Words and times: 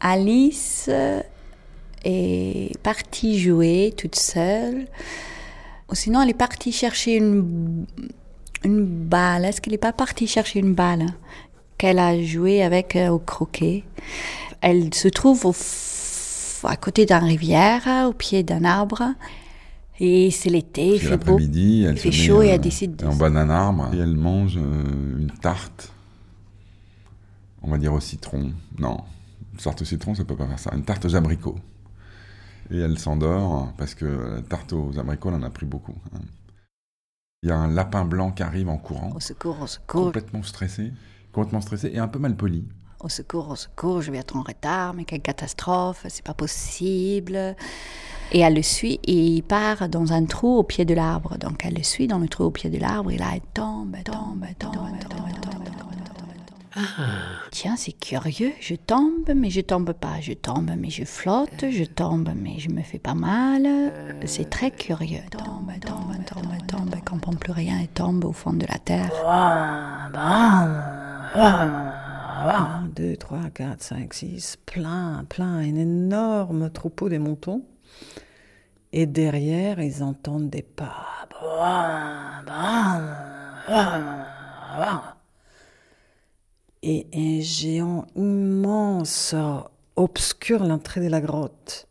Alice 0.00 0.90
est 2.04 2.78
partie 2.82 3.38
jouer 3.38 3.92
toute 3.96 4.16
seule. 4.16 4.86
Ou 5.90 5.94
sinon, 5.94 6.22
elle 6.22 6.30
est 6.30 6.34
partie 6.34 6.72
chercher 6.72 7.16
une, 7.16 7.86
une 8.64 8.86
balle. 8.86 9.44
Est-ce 9.44 9.60
qu'elle 9.60 9.72
n'est 9.72 9.78
pas 9.78 9.92
partie 9.92 10.26
chercher 10.26 10.60
une 10.60 10.74
balle 10.74 11.06
qu'elle 11.78 11.98
a 11.98 12.22
joué 12.22 12.62
avec 12.62 12.96
euh, 12.96 13.08
au 13.08 13.18
croquet? 13.18 13.84
Elle 14.60 14.94
se 14.94 15.08
trouve 15.08 15.46
au 15.46 15.54
à 16.64 16.76
côté 16.76 17.06
d'une 17.06 17.16
rivière, 17.16 18.06
au 18.06 18.12
pied 18.12 18.42
d'un 18.42 18.64
arbre. 18.64 19.02
Et 19.98 20.30
c'est 20.30 20.50
l'été, 20.50 20.94
il 20.94 21.00
fait 21.00 21.16
beau. 21.16 21.38
elle 21.38 21.46
il 21.54 21.96
fait 21.98 22.08
met 22.08 22.12
chaud 22.14 22.42
et 22.42 22.50
euh, 22.50 22.54
elle 22.54 22.60
décide 22.60 22.96
de... 22.96 23.06
en 23.06 23.14
bas 23.14 23.28
d'un 23.28 23.50
arbre 23.50 23.90
et 23.92 23.98
elle 23.98 24.16
mange 24.16 24.56
euh, 24.56 25.18
une 25.18 25.30
tarte. 25.42 25.92
On 27.62 27.70
va 27.70 27.76
dire 27.76 27.92
au 27.92 28.00
citron. 28.00 28.52
Non, 28.78 28.98
une 29.52 29.60
sorte 29.60 29.80
de 29.80 29.84
citron, 29.84 30.14
ça 30.14 30.24
peut 30.24 30.36
pas 30.36 30.46
faire 30.46 30.58
ça. 30.58 30.70
Une 30.74 30.84
tarte 30.84 31.04
aux 31.04 31.14
abricots. 31.16 31.58
Et 32.70 32.78
elle 32.78 32.98
s'endort 32.98 33.72
parce 33.76 33.94
que 33.94 34.04
la 34.06 34.42
tarte 34.42 34.72
aux 34.72 34.98
abricots, 34.98 35.28
elle 35.30 35.36
en 35.36 35.42
a 35.42 35.50
pris 35.50 35.66
beaucoup. 35.66 35.96
hein. 36.14 36.20
Il 37.42 37.48
y 37.48 37.52
a 37.52 37.56
un 37.56 37.68
lapin 37.68 38.04
blanc 38.04 38.32
qui 38.32 38.42
arrive 38.42 38.68
en 38.68 38.76
courant, 38.76 39.12
Au 39.14 39.20
secours, 39.20 39.60
au 39.62 39.66
secours, 39.66 40.04
complètement 40.04 40.42
stressé, 40.42 40.92
complètement 41.32 41.60
stressé 41.62 41.90
et 41.92 41.98
un 41.98 42.08
peu 42.08 42.18
mal 42.18 42.36
poli. 42.36 42.68
au 43.00 43.08
secours, 43.08 43.48
au 43.48 43.56
secours, 43.56 44.02
je 44.02 44.10
vais 44.12 44.18
être 44.18 44.36
en 44.36 44.42
retard, 44.42 44.92
mais 44.94 45.04
quelle 45.04 45.22
catastrophe, 45.22 46.04
c'est 46.10 46.24
pas 46.24 46.34
possible. 46.34 47.56
Et 48.32 48.40
elle 48.40 48.54
le 48.54 48.62
suit 48.62 49.00
et 49.04 49.26
il 49.36 49.42
part 49.42 49.88
dans 49.88 50.12
un 50.12 50.24
trou 50.26 50.58
au 50.58 50.62
pied 50.62 50.84
de 50.84 50.94
l'arbre. 50.94 51.36
Donc 51.38 51.64
elle 51.64 51.74
le 51.74 51.82
suit 51.82 52.06
dans 52.06 52.18
le 52.18 52.28
trou 52.28 52.44
au 52.44 52.50
pied 52.50 52.70
de 52.70 52.78
l'arbre 52.78 53.10
et 53.10 53.16
là 53.18 53.30
elle 53.34 53.40
tombe, 53.54 53.96
tombe, 54.04 54.44
tombe, 54.58 54.70
tombe, 54.72 54.98
tombe, 54.98 55.08
tombe, 55.08 55.19
tombe. 56.80 57.06
Tiens, 57.50 57.76
c'est 57.76 57.92
curieux, 57.92 58.52
je 58.60 58.74
tombe, 58.74 59.30
mais 59.34 59.50
je 59.50 59.60
tombe 59.60 59.92
pas. 59.92 60.20
Je 60.20 60.32
tombe, 60.32 60.70
mais 60.76 60.90
je 60.90 61.04
flotte. 61.04 61.70
Je 61.70 61.84
tombe, 61.84 62.30
mais 62.36 62.58
je 62.58 62.70
me 62.70 62.82
fais 62.82 62.98
pas 62.98 63.14
mal. 63.14 63.66
C'est 64.26 64.50
très 64.50 64.70
curieux. 64.70 65.22
Tombe, 65.30 65.70
tombe, 65.80 66.14
tombe, 66.26 66.66
tombe, 66.66 66.90
elle 66.92 67.04
comprend 67.04 67.32
plus 67.32 67.52
rien 67.52 67.80
et 67.80 67.88
tombe 67.88 68.24
au 68.24 68.32
fond 68.32 68.52
de 68.52 68.66
la 68.66 68.78
terre. 68.78 69.10
1, 72.42 72.88
2, 72.96 73.16
3, 73.16 73.38
4, 73.54 73.82
5, 73.82 74.14
6, 74.14 74.58
plein, 74.64 75.24
plein, 75.28 75.58
un 75.58 75.74
énorme 75.74 76.70
troupeau 76.70 77.08
des 77.08 77.18
moutons. 77.18 77.62
Et 78.92 79.06
derrière, 79.06 79.80
ils 79.80 80.02
entendent 80.02 80.50
des 80.50 80.62
pas. 80.62 81.06
Et 86.82 87.06
un 87.14 87.40
géant 87.40 88.06
immense 88.16 89.34
obscure 89.96 90.64
l'entrée 90.64 91.02
de 91.02 91.08
la 91.08 91.20
grotte. 91.20 91.89